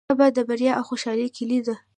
[0.09, 1.75] صبر د بریا او خوشحالۍ کیلي ده.